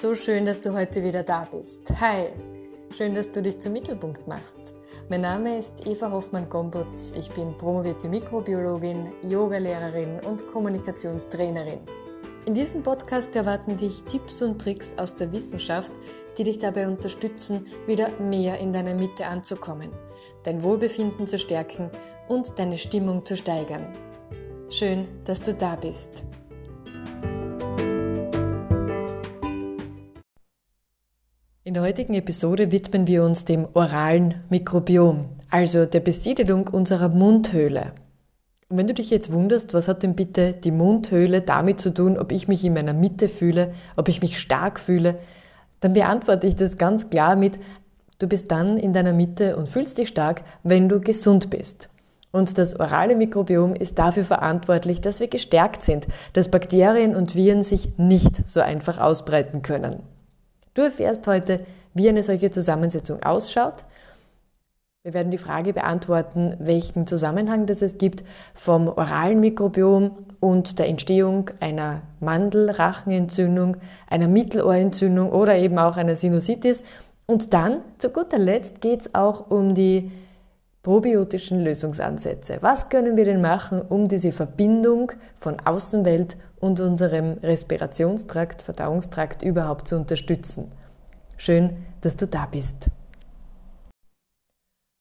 [0.00, 1.92] So schön, dass du heute wieder da bist.
[2.00, 2.28] Hi,
[2.96, 4.56] schön, dass du dich zum Mittelpunkt machst.
[5.10, 7.12] Mein Name ist Eva Hoffmann-Gombutz.
[7.18, 11.80] Ich bin promovierte Mikrobiologin, Yogalehrerin und Kommunikationstrainerin.
[12.46, 15.92] In diesem Podcast erwarten dich Tipps und Tricks aus der Wissenschaft,
[16.38, 19.90] die dich dabei unterstützen, wieder mehr in deiner Mitte anzukommen,
[20.44, 21.90] dein Wohlbefinden zu stärken
[22.26, 23.84] und deine Stimmung zu steigern.
[24.70, 26.22] Schön, dass du da bist.
[31.62, 37.92] In der heutigen Episode widmen wir uns dem oralen Mikrobiom, also der Besiedelung unserer Mundhöhle.
[38.70, 42.16] Und wenn du dich jetzt wunderst, was hat denn bitte die Mundhöhle damit zu tun,
[42.16, 45.18] ob ich mich in meiner Mitte fühle, ob ich mich stark fühle,
[45.80, 47.60] dann beantworte ich das ganz klar mit,
[48.18, 51.90] du bist dann in deiner Mitte und fühlst dich stark, wenn du gesund bist.
[52.32, 57.60] Und das orale Mikrobiom ist dafür verantwortlich, dass wir gestärkt sind, dass Bakterien und Viren
[57.60, 60.02] sich nicht so einfach ausbreiten können.
[60.74, 63.84] Du erfährst heute, wie eine solche Zusammensetzung ausschaut.
[65.02, 68.22] Wir werden die Frage beantworten, welchen Zusammenhang das es gibt
[68.54, 76.84] vom oralen Mikrobiom und der Entstehung einer Mandelrachenentzündung, einer Mittelohrentzündung oder eben auch einer Sinusitis.
[77.26, 80.12] Und dann, zu guter Letzt, geht es auch um die
[80.82, 82.58] probiotischen Lösungsansätze.
[82.60, 89.88] Was können wir denn machen, um diese Verbindung von Außenwelt und unserem Respirationstrakt, Verdauungstrakt überhaupt
[89.88, 90.70] zu unterstützen.
[91.36, 92.88] Schön, dass du da bist.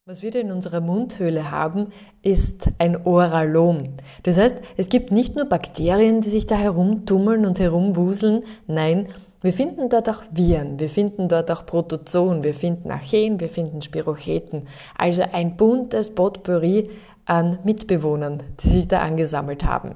[0.06, 1.92] Was wir in unserer Mundhöhle haben,
[2.24, 3.94] ist ein Oralom.
[4.24, 9.10] Das heißt, es gibt nicht nur Bakterien, die sich da herumtummeln und herumwuseln, nein,
[9.42, 13.82] wir finden dort auch Viren, wir finden dort auch Protozoen, wir finden Archeen, wir finden
[13.82, 16.90] Spirocheten, also ein buntes Potpourri
[17.26, 19.96] an Mitbewohnern, die sich da angesammelt haben.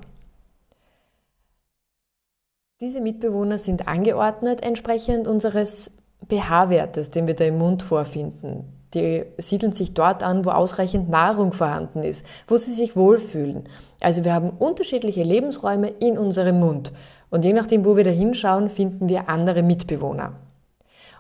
[2.80, 5.92] Diese Mitbewohner sind angeordnet entsprechend unseres
[6.30, 8.66] pH-Wertes, den wir da im Mund vorfinden.
[8.94, 13.64] Die siedeln sich dort an, wo ausreichend Nahrung vorhanden ist, wo sie sich wohlfühlen.
[14.02, 16.92] Also wir haben unterschiedliche Lebensräume in unserem Mund.
[17.34, 20.34] Und je nachdem, wo wir da hinschauen, finden wir andere Mitbewohner.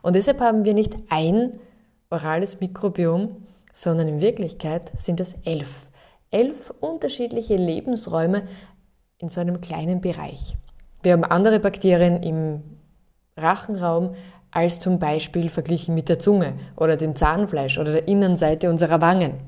[0.03, 1.59] Und deshalb haben wir nicht ein
[2.11, 3.37] orales Mikrobiom,
[3.71, 5.87] sondern in Wirklichkeit sind es elf.
[6.29, 8.43] Elf unterschiedliche Lebensräume
[9.17, 10.55] in so einem kleinen Bereich.
[11.01, 12.61] Wir haben andere Bakterien im
[13.35, 14.13] Rachenraum
[14.51, 19.39] als zum Beispiel verglichen mit der Zunge oder dem Zahnfleisch oder der Innenseite unserer Wangen.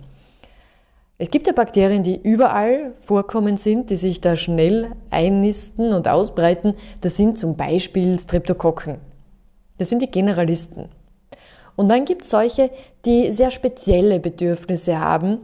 [1.17, 6.73] Es gibt ja Bakterien, die überall vorkommen sind, die sich da schnell einnisten und ausbreiten.
[6.99, 8.97] Das sind zum Beispiel Streptokokken.
[9.77, 10.89] Das sind die Generalisten.
[11.77, 12.69] Und dann gibt es solche,
[13.05, 15.39] die sehr spezielle Bedürfnisse haben,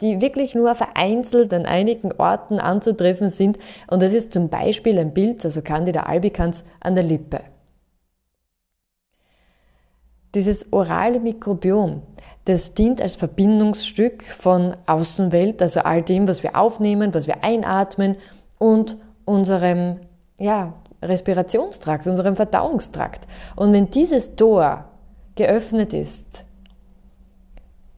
[0.00, 3.58] die wirklich nur vereinzelt an einigen Orten anzutreffen sind.
[3.86, 7.38] Und das ist zum Beispiel ein Bild, also Candida albicans, an der Lippe.
[10.34, 12.02] Dieses orale Mikrobiom,
[12.44, 18.16] das dient als Verbindungsstück von Außenwelt, also all dem, was wir aufnehmen, was wir einatmen
[18.58, 19.98] und unserem
[20.38, 23.26] ja, Respirationstrakt, unserem Verdauungstrakt.
[23.56, 24.84] Und wenn dieses Tor
[25.36, 26.44] geöffnet ist,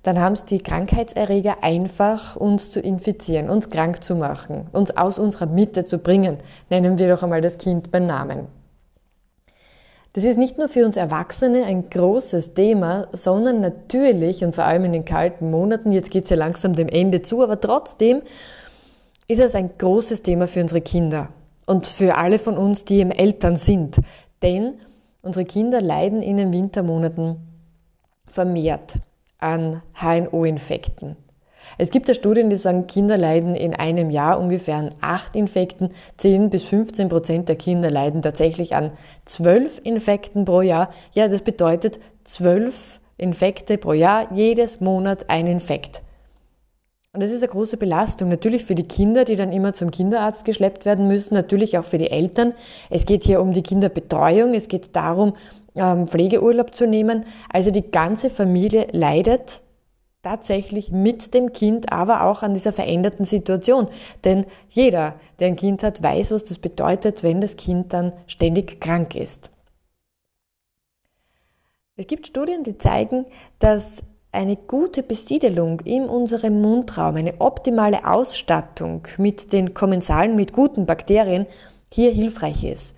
[0.02, 5.18] dann haben es die Krankheitserreger einfach, uns zu infizieren, uns krank zu machen, uns aus
[5.18, 6.38] unserer Mitte zu bringen.
[6.70, 8.46] Nennen wir doch einmal das Kind beim Namen.
[10.16, 14.86] Das ist nicht nur für uns Erwachsene ein großes Thema, sondern natürlich und vor allem
[14.86, 18.22] in den kalten Monaten, jetzt geht es ja langsam dem Ende zu, aber trotzdem
[19.28, 21.28] ist es ein großes Thema für unsere Kinder
[21.66, 23.98] und für alle von uns, die eben Eltern sind.
[24.40, 24.80] Denn
[25.20, 27.36] unsere Kinder leiden in den Wintermonaten
[28.24, 28.94] vermehrt
[29.36, 31.16] an HNO-Infekten.
[31.78, 35.90] Es gibt ja Studien, die sagen, Kinder leiden in einem Jahr ungefähr an acht Infekten.
[36.16, 38.92] 10 bis 15 Prozent der Kinder leiden tatsächlich an
[39.24, 40.90] zwölf Infekten pro Jahr.
[41.12, 46.02] Ja, das bedeutet zwölf Infekte pro Jahr, jedes Monat ein Infekt.
[47.16, 50.44] Und das ist eine große Belastung, natürlich für die Kinder, die dann immer zum Kinderarzt
[50.44, 52.52] geschleppt werden müssen, natürlich auch für die Eltern.
[52.90, 55.32] Es geht hier um die Kinderbetreuung, es geht darum,
[55.76, 57.24] ähm, Pflegeurlaub zu nehmen.
[57.50, 59.62] Also die ganze Familie leidet
[60.26, 63.86] tatsächlich mit dem Kind, aber auch an dieser veränderten Situation.
[64.24, 68.80] Denn jeder, der ein Kind hat, weiß, was das bedeutet, wenn das Kind dann ständig
[68.80, 69.50] krank ist.
[71.94, 73.24] Es gibt Studien, die zeigen,
[73.60, 74.02] dass
[74.32, 81.46] eine gute Besiedelung in unserem Mundraum, eine optimale Ausstattung mit den Kommensalen, mit guten Bakterien
[81.92, 82.95] hier hilfreich ist.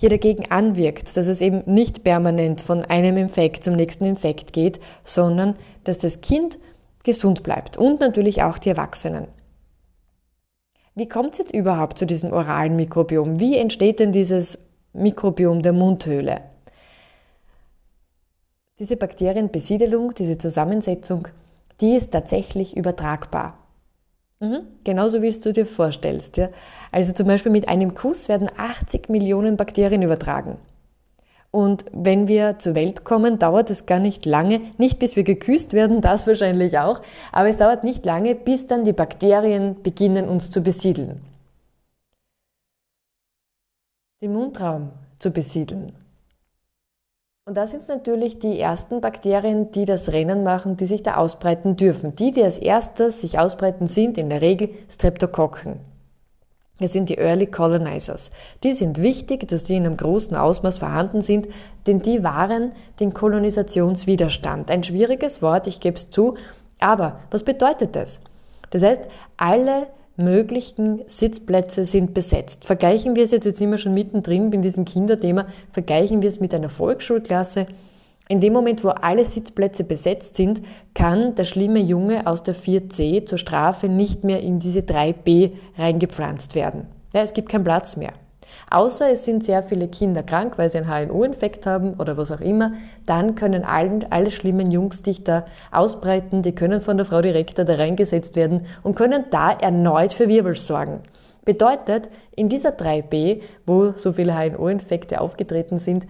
[0.00, 4.80] Hier dagegen anwirkt, dass es eben nicht permanent von einem Infekt zum nächsten Infekt geht,
[5.04, 6.58] sondern dass das Kind
[7.04, 9.28] gesund bleibt und natürlich auch die Erwachsenen.
[10.94, 13.38] Wie kommt es jetzt überhaupt zu diesem oralen Mikrobiom?
[13.38, 14.58] Wie entsteht denn dieses
[14.92, 16.42] Mikrobiom der Mundhöhle.
[18.78, 21.28] Diese Bakterienbesiedelung, diese Zusammensetzung,
[21.80, 23.58] die ist tatsächlich übertragbar.
[24.40, 24.62] Mhm.
[24.84, 26.38] Genauso wie es du dir vorstellst.
[26.38, 26.48] Ja?
[26.92, 30.58] Also zum Beispiel mit einem Kuss werden 80 Millionen Bakterien übertragen.
[31.52, 35.72] Und wenn wir zur Welt kommen, dauert es gar nicht lange, nicht bis wir geküsst
[35.72, 37.00] werden, das wahrscheinlich auch,
[37.32, 41.20] aber es dauert nicht lange, bis dann die Bakterien beginnen uns zu besiedeln.
[44.22, 45.92] Den Mundraum zu besiedeln.
[47.46, 51.16] Und da sind es natürlich die ersten Bakterien, die das Rennen machen, die sich da
[51.16, 52.14] ausbreiten dürfen.
[52.14, 55.89] Die, die als erstes sich ausbreiten, sind in der Regel Streptokokken.
[56.80, 58.30] Das sind die Early Colonizers.
[58.64, 61.46] Die sind wichtig, dass die in einem großen Ausmaß vorhanden sind,
[61.86, 64.70] denn die waren den Kolonisationswiderstand.
[64.70, 66.34] Ein schwieriges Wort, ich gebe es zu,
[66.80, 68.20] aber was bedeutet das?
[68.70, 69.02] Das heißt,
[69.36, 72.64] alle möglichen Sitzplätze sind besetzt.
[72.64, 76.54] Vergleichen wir es jetzt, jetzt sind schon mittendrin in diesem Kinderthema, vergleichen wir es mit
[76.54, 77.66] einer Volksschulklasse.
[78.30, 80.62] In dem Moment, wo alle Sitzplätze besetzt sind,
[80.94, 86.54] kann der schlimme Junge aus der 4c zur Strafe nicht mehr in diese 3b reingepflanzt
[86.54, 86.86] werden.
[87.12, 88.12] Ja, es gibt keinen Platz mehr.
[88.70, 92.40] Außer es sind sehr viele Kinder krank, weil sie einen HNO-Infekt haben oder was auch
[92.40, 92.74] immer,
[93.04, 97.64] dann können allen, alle schlimmen Jungs dich da ausbreiten, die können von der Frau Direktor
[97.64, 101.00] da reingesetzt werden und können da erneut für Wirbel sorgen.
[101.44, 106.06] Bedeutet, in dieser 3b, wo so viele HNO-Infekte aufgetreten sind,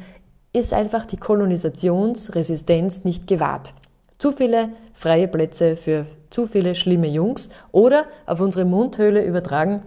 [0.53, 3.73] ist einfach die Kolonisationsresistenz nicht gewahrt.
[4.19, 9.83] Zu viele freie Plätze für zu viele schlimme Jungs oder auf unsere Mundhöhle übertragen,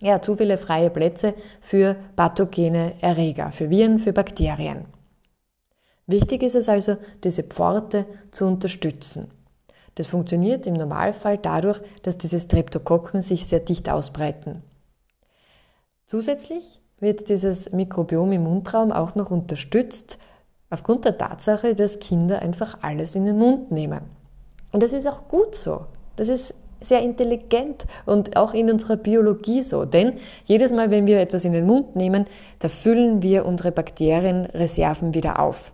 [0.00, 4.86] ja, zu viele freie Plätze für pathogene Erreger, für Viren, für Bakterien.
[6.08, 9.30] Wichtig ist es also, diese Pforte zu unterstützen.
[9.94, 14.62] Das funktioniert im Normalfall dadurch, dass diese Streptokokken sich sehr dicht ausbreiten.
[16.06, 20.18] Zusätzlich wird dieses Mikrobiom im Mundraum auch noch unterstützt
[20.70, 24.02] aufgrund der Tatsache, dass Kinder einfach alles in den Mund nehmen.
[24.70, 25.86] Und das ist auch gut so.
[26.16, 29.84] Das ist sehr intelligent und auch in unserer Biologie so.
[29.84, 30.14] Denn
[30.44, 32.26] jedes Mal, wenn wir etwas in den Mund nehmen,
[32.60, 35.72] da füllen wir unsere Bakterienreserven wieder auf.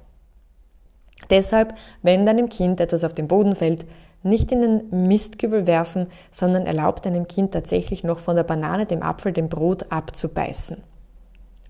[1.29, 3.85] Deshalb, wenn deinem Kind etwas auf den Boden fällt,
[4.23, 9.03] nicht in den Mistkübel werfen, sondern erlaubt deinem Kind tatsächlich noch von der Banane, dem
[9.03, 10.83] Apfel, dem Brot abzubeißen.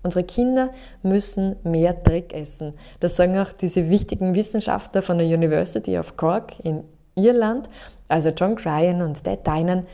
[0.01, 0.71] Unsere Kinder
[1.03, 2.73] müssen mehr Dreck essen.
[2.99, 6.83] Das sagen auch diese wichtigen Wissenschaftler von der University of Cork in
[7.15, 7.69] Irland
[8.09, 9.85] also John Cryan und Dad Dinan,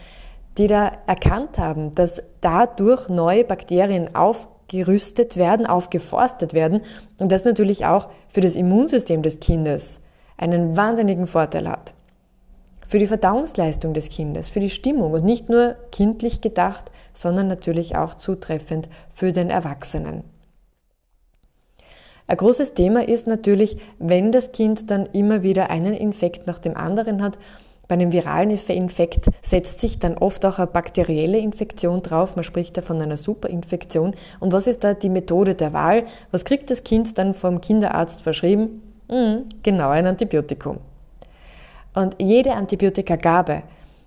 [0.57, 6.81] die da erkannt haben, dass dadurch neue Bakterien aufgerüstet werden, aufgeforstet werden
[7.19, 10.01] und das natürlich auch für das Immunsystem des Kindes
[10.37, 11.93] einen wahnsinnigen Vorteil hat.
[12.87, 17.95] Für die Verdauungsleistung des Kindes, für die Stimmung und nicht nur kindlich gedacht, sondern natürlich
[17.95, 20.23] auch zutreffend für den Erwachsenen.
[22.27, 26.75] Ein großes Thema ist natürlich, wenn das Kind dann immer wieder einen Infekt nach dem
[26.75, 27.37] anderen hat
[27.87, 32.35] bei einem viralen Infekt setzt sich dann oft auch eine bakterielle Infektion drauf.
[32.35, 34.15] Man spricht da von einer Superinfektion.
[34.39, 36.05] Und was ist da die Methode der Wahl?
[36.31, 38.81] Was kriegt das Kind dann vom Kinderarzt verschrieben?
[39.09, 40.79] Hm, genau, ein Antibiotikum.
[41.95, 43.63] Und jede Antibiotikagabe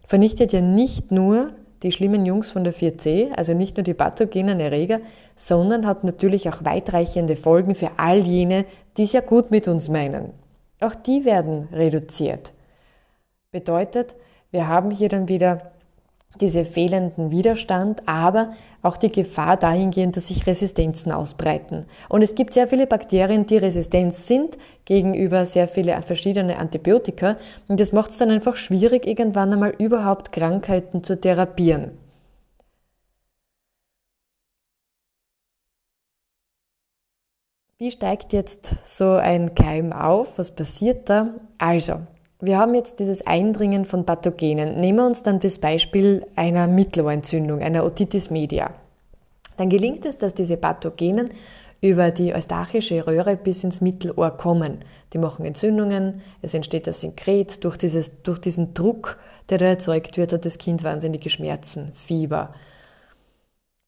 [0.07, 1.53] vernichtet ja nicht nur
[1.83, 5.01] die schlimmen Jungs von der 4C, also nicht nur die pathogenen Erreger,
[5.37, 8.65] sondern hat natürlich auch weitreichende Folgen für all jene,
[8.97, 10.33] die es ja gut mit uns meinen.
[10.81, 12.53] Auch die werden reduziert.
[13.51, 14.17] Bedeutet,
[14.51, 15.73] wir haben hier dann wieder
[16.41, 21.87] diese fehlenden Widerstand, aber auch die Gefahr dahingehend, dass sich Resistenzen ausbreiten.
[22.09, 27.37] Und es gibt sehr viele Bakterien, die resistent sind gegenüber sehr viele verschiedene Antibiotika.
[27.67, 31.93] Und das macht es dann einfach schwierig, irgendwann einmal überhaupt Krankheiten zu therapieren.
[37.79, 40.37] Wie steigt jetzt so ein Keim auf?
[40.37, 41.35] Was passiert da?
[41.59, 42.01] Also,
[42.41, 44.81] wir haben jetzt dieses Eindringen von Pathogenen.
[44.81, 48.73] Nehmen wir uns dann das Beispiel einer Mittelohrentzündung, einer Otitis media.
[49.57, 51.31] Dann gelingt es, dass diese Pathogenen
[51.81, 54.85] über die eustachische Röhre bis ins Mittelohr kommen.
[55.13, 57.77] Die machen Entzündungen, es entsteht das Sekret, durch,
[58.23, 59.19] durch diesen Druck,
[59.49, 62.55] der da erzeugt wird, hat das Kind wahnsinnige Schmerzen, Fieber.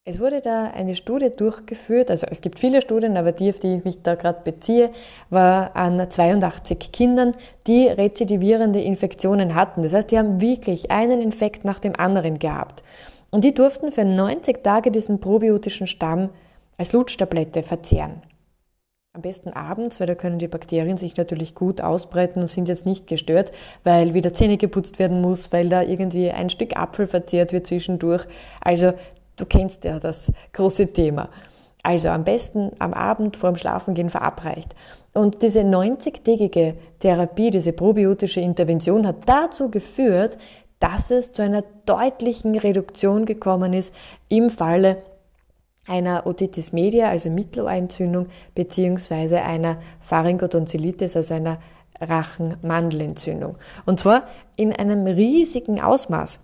[0.06, 3.76] Es wurde da eine Studie durchgeführt, also es gibt viele Studien, aber die, auf die
[3.76, 4.92] ich mich da gerade beziehe,
[5.28, 7.34] war an 82 Kindern,
[7.66, 9.82] die rezidivierende Infektionen hatten.
[9.82, 12.82] Das heißt, die haben wirklich einen Infekt nach dem anderen gehabt.
[13.30, 16.30] Und die durften für 90 Tage diesen probiotischen Stamm
[16.80, 18.22] als Lutschtablette verzehren.
[19.12, 22.86] Am besten abends, weil da können die Bakterien sich natürlich gut ausbreiten und sind jetzt
[22.86, 23.52] nicht gestört,
[23.84, 28.24] weil wieder Zähne geputzt werden muss, weil da irgendwie ein Stück Apfel verzehrt wird zwischendurch.
[28.62, 28.94] Also
[29.36, 31.28] du kennst ja das große Thema.
[31.82, 34.74] Also am besten am Abend vor dem Schlafengehen verabreicht.
[35.12, 40.38] Und diese 90-tägige Therapie, diese probiotische Intervention hat dazu geführt,
[40.78, 43.94] dass es zu einer deutlichen Reduktion gekommen ist
[44.30, 45.02] im Falle
[45.86, 51.60] einer Otitis media, also Mittelohrentzündung, beziehungsweise einer Pharyngotonsillitis, also einer
[52.00, 53.58] Rachenmandelentzündung.
[53.86, 56.40] Und zwar in einem riesigen Ausmaß.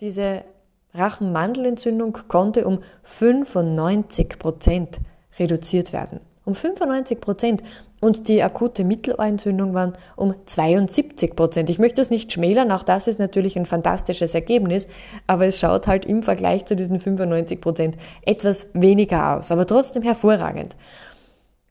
[0.00, 0.44] Diese
[0.92, 4.98] Rachenmandelentzündung konnte um 95 Prozent
[5.38, 6.20] reduziert werden.
[6.46, 7.62] Um 95 Prozent
[8.00, 11.68] und die akute Mittelohrentzündung waren um 72 Prozent.
[11.70, 14.86] Ich möchte das nicht schmälern, auch das ist natürlich ein fantastisches Ergebnis,
[15.26, 20.04] aber es schaut halt im Vergleich zu diesen 95 Prozent etwas weniger aus, aber trotzdem
[20.04, 20.76] hervorragend.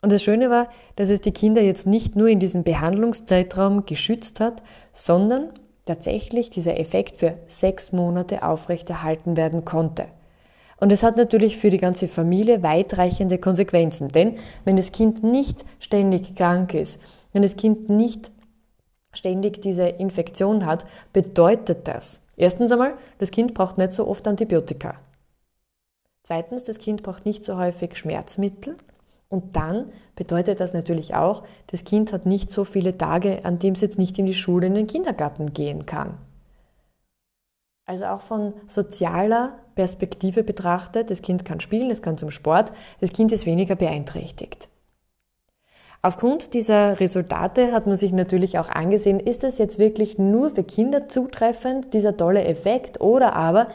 [0.02, 0.68] Und das Schöne war,
[0.98, 5.52] dass es die Kinder jetzt nicht nur in diesem Behandlungszeitraum geschützt hat, sondern
[5.86, 10.08] tatsächlich dieser Effekt für sechs Monate aufrechterhalten werden konnte.
[10.78, 15.64] Und es hat natürlich für die ganze Familie weitreichende Konsequenzen, denn wenn das Kind nicht
[15.80, 17.02] ständig krank ist,
[17.32, 18.32] wenn das Kind nicht
[19.14, 24.96] ständig diese Infektion hat, bedeutet das, erstens einmal, das Kind braucht nicht so oft Antibiotika.
[26.24, 28.78] Zweitens, das Kind braucht nicht so häufig Schmerzmittel.
[29.30, 33.74] Und dann bedeutet das natürlich auch, das Kind hat nicht so viele Tage, an dem
[33.74, 36.18] es jetzt nicht in die Schule, in den Kindergarten gehen kann.
[37.86, 43.14] Also auch von sozialer Perspektive betrachtet, das Kind kann spielen, es kann zum Sport, das
[43.14, 44.70] Kind ist weniger beeinträchtigt.
[46.02, 50.64] Aufgrund dieser Resultate hat man sich natürlich auch angesehen, ist das jetzt wirklich nur für
[50.64, 53.68] Kinder zutreffend, dieser tolle Effekt, oder aber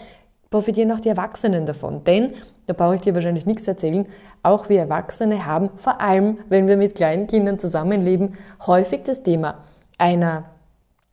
[0.49, 2.05] profitieren auch die Erwachsenen davon.
[2.05, 2.35] Denn,
[2.67, 4.07] da brauche ich dir wahrscheinlich nichts erzählen,
[4.43, 8.37] auch wir Erwachsene haben, vor allem wenn wir mit kleinen Kindern zusammenleben,
[8.67, 9.65] häufig das Thema
[9.99, 10.45] einer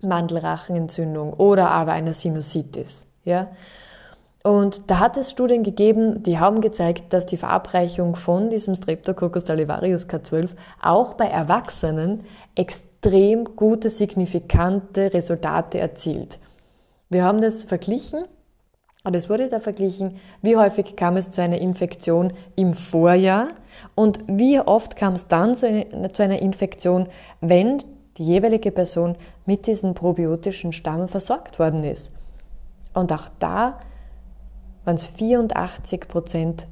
[0.01, 3.07] Mandelrachenentzündung oder aber einer Sinusitis.
[3.23, 3.49] Ja?
[4.43, 9.45] Und da hat es Studien gegeben, die haben gezeigt, dass die Verabreichung von diesem Streptococcus
[9.45, 10.51] salivarius K12
[10.81, 12.23] auch bei Erwachsenen
[12.55, 16.39] extrem gute, signifikante Resultate erzielt.
[17.09, 18.23] Wir haben das verglichen
[19.03, 23.49] und es wurde da verglichen, wie häufig kam es zu einer Infektion im Vorjahr
[23.95, 27.07] und wie oft kam es dann zu einer, Infektion,
[27.41, 27.83] wenn
[28.17, 32.11] die jeweilige Person mit diesem probiotischen Stamm versorgt worden ist.
[32.93, 33.79] Und auch da
[34.85, 36.67] waren es 84 Prozent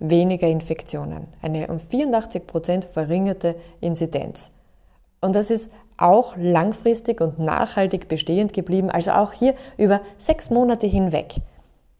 [0.00, 4.52] weniger Infektionen, eine um 84 Prozent verringerte Inzidenz.
[5.20, 10.86] Und das ist auch langfristig und nachhaltig bestehend geblieben, also auch hier über sechs Monate
[10.86, 11.34] hinweg.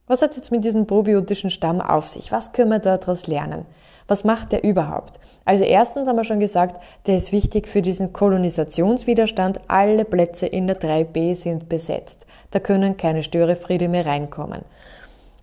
[0.07, 2.31] Was hat es jetzt mit diesem probiotischen Stamm auf sich?
[2.31, 3.67] Was können wir daraus lernen?
[4.09, 5.21] Was macht der überhaupt?
[5.45, 9.61] Also erstens haben wir schon gesagt, der ist wichtig für diesen Kolonisationswiderstand.
[9.69, 12.27] Alle Plätze in der 3b sind besetzt.
[12.51, 14.63] Da können keine Störefriede mehr reinkommen.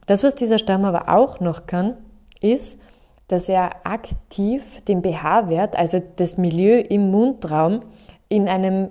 [0.08, 1.96] Das, was dieser Stamm aber auch noch kann,
[2.42, 2.80] ist,
[3.28, 7.82] dass er aktiv den pH-Wert, also das Milieu im Mundraum,
[8.30, 8.90] in einem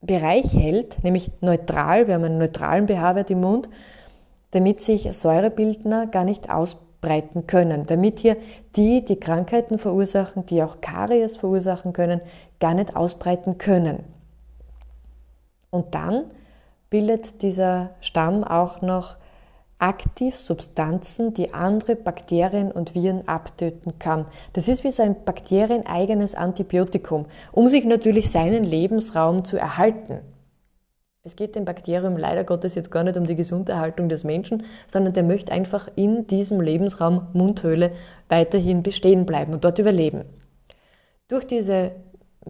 [0.00, 2.06] Bereich hält, nämlich neutral.
[2.06, 3.68] Wir haben einen neutralen pH-Wert im Mund,
[4.52, 8.36] damit sich Säurebildner gar nicht ausbreiten ausbreiten können, damit hier
[8.76, 12.20] die, die Krankheiten verursachen, die auch Karies verursachen können,
[12.60, 14.04] gar nicht ausbreiten können.
[15.70, 16.24] Und dann
[16.90, 19.16] bildet dieser Stamm auch noch
[19.78, 24.26] aktiv Substanzen, die andere Bakterien und Viren abtöten kann.
[24.52, 30.20] Das ist wie so ein bakterieneigenes Antibiotikum, um sich natürlich seinen Lebensraum zu erhalten.
[31.30, 35.12] Es geht dem Bakterium leider Gottes jetzt gar nicht um die Gesunderhaltung des Menschen, sondern
[35.12, 37.92] der möchte einfach in diesem Lebensraum Mundhöhle
[38.28, 40.24] weiterhin bestehen bleiben und dort überleben.
[41.28, 41.92] Durch diese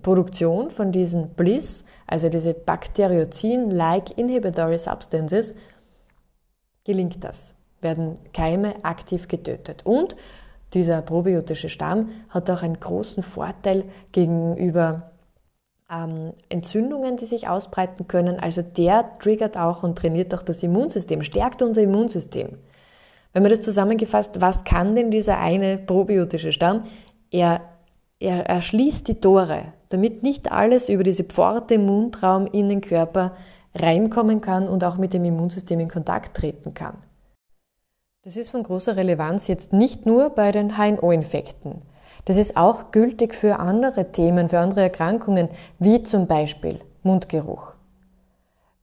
[0.01, 5.57] Produktion von diesen Bliss, also diese Bakteriozin-like Inhibitory Substances,
[6.85, 9.85] gelingt das, werden Keime aktiv getötet.
[9.85, 10.17] Und
[10.73, 15.10] dieser probiotische Stamm hat auch einen großen Vorteil gegenüber
[15.91, 18.39] ähm, Entzündungen, die sich ausbreiten können.
[18.41, 22.59] Also der triggert auch und trainiert auch das Immunsystem, stärkt unser Immunsystem.
[23.33, 26.85] Wenn man das zusammengefasst, was kann denn dieser eine probiotische Stamm?
[27.31, 27.61] Er,
[28.19, 32.81] er, er schließt die Tore, damit nicht alles über diese Pforte im Mundraum in den
[32.81, 33.37] Körper
[33.75, 36.99] reinkommen kann und auch mit dem Immunsystem in Kontakt treten kann.
[38.23, 41.79] Das ist von großer Relevanz jetzt nicht nur bei den HNO-Infekten.
[42.25, 45.49] Das ist auch gültig für andere Themen, für andere Erkrankungen,
[45.79, 47.73] wie zum Beispiel Mundgeruch,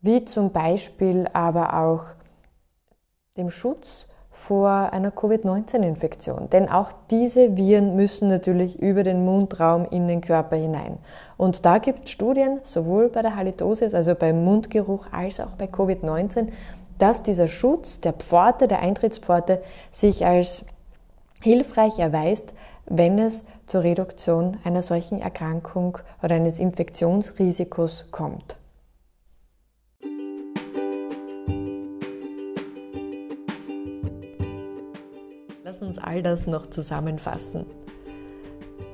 [0.02, 2.04] wie zum Beispiel aber auch
[3.38, 6.50] dem Schutz vor einer Covid-19-Infektion.
[6.50, 11.00] Denn auch diese Viren müssen natürlich über den Mundraum in den Körper hinein.
[11.38, 15.66] Und da gibt es Studien, sowohl bei der Halitosis, also beim Mundgeruch, als auch bei
[15.66, 16.50] Covid-19,
[17.00, 20.66] dass dieser Schutz der Pforte, der Eintrittspforte, sich als
[21.42, 22.54] hilfreich erweist,
[22.90, 28.58] wenn es zur Reduktion einer solchen Erkrankung oder eines Infektionsrisikos kommt.
[35.64, 37.66] Lass uns all das noch zusammenfassen.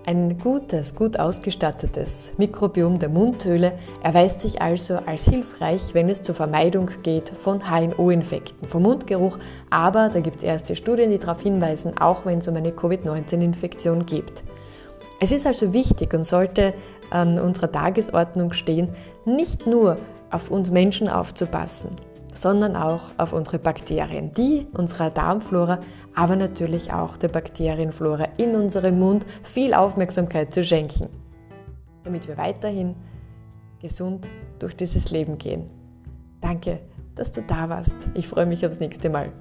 [0.05, 3.71] Ein gutes, gut ausgestattetes Mikrobiom der Mundhöhle
[4.03, 10.09] erweist sich also als hilfreich, wenn es zur Vermeidung geht von HNO-Infekten, vom Mundgeruch, aber
[10.09, 14.43] da gibt es erste Studien, die darauf hinweisen, auch wenn es um eine Covid-19-Infektion geht.
[15.21, 16.73] Es ist also wichtig und sollte
[17.09, 18.89] an unserer Tagesordnung stehen,
[19.23, 19.95] nicht nur
[20.31, 21.95] auf uns Menschen aufzupassen,
[22.33, 25.79] sondern auch auf unsere Bakterien, die unserer Darmflora
[26.15, 31.09] aber natürlich auch der Bakterienflora in unserem Mund viel Aufmerksamkeit zu schenken,
[32.03, 32.95] damit wir weiterhin
[33.81, 35.69] gesund durch dieses Leben gehen.
[36.41, 36.79] Danke,
[37.15, 37.95] dass du da warst.
[38.13, 39.31] Ich freue mich aufs nächste Mal.